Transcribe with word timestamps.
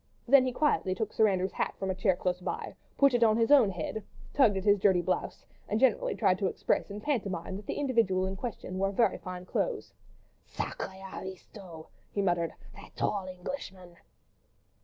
Then 0.27 0.47
he 0.47 0.51
quietly 0.51 0.95
took 0.95 1.13
Sir 1.13 1.27
Andrew's 1.27 1.51
hat 1.51 1.75
from 1.77 1.91
a 1.91 1.93
chair 1.93 2.15
close 2.15 2.41
by, 2.41 2.73
put 2.97 3.13
it 3.13 3.23
on 3.23 3.37
his 3.37 3.51
own 3.51 3.69
head, 3.69 4.03
tugged 4.33 4.57
at 4.57 4.63
his 4.63 4.79
dirty 4.79 5.03
blouse, 5.03 5.45
and 5.69 5.79
generally 5.79 6.15
tried 6.15 6.39
to 6.39 6.47
express 6.47 6.89
in 6.89 6.99
pantomime 7.01 7.55
that 7.57 7.67
the 7.67 7.75
individual 7.77 8.25
in 8.25 8.35
question 8.35 8.79
wore 8.79 8.91
very 8.91 9.19
fine 9.19 9.45
clothes. 9.45 9.93
"Sacrré 10.51 11.03
aristo!" 11.13 11.89
he 12.11 12.21
muttered, 12.23 12.51
"that 12.73 12.95
tall 12.95 13.27
Englishman!" 13.27 13.97